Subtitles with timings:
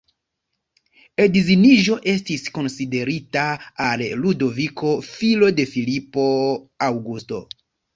[1.25, 3.45] Edziniĝo estis konsiderita
[3.91, 6.29] al Ludoviko, filo de Filipo
[6.93, 7.49] Aŭgusto.